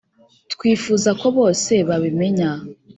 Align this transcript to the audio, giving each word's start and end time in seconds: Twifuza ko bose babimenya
Twifuza 0.53 1.09
ko 1.19 1.27
bose 1.37 1.73
babimenya 1.87 2.49